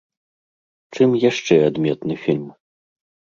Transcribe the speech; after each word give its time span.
Чым 0.97 1.13
яшчэ 1.29 1.59
адметны 1.67 2.15
фільм? 2.23 2.49